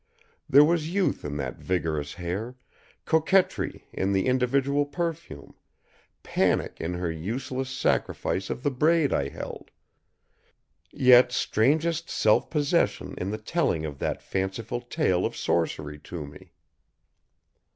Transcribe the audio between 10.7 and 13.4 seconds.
yet strangest self possession in the